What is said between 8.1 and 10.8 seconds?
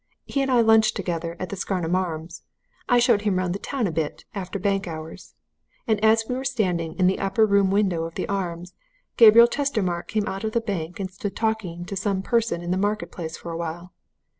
the Arms, Gabriel Chestermarke came out of the